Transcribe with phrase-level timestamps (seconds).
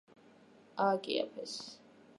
[0.85, 1.57] ააკიაფებს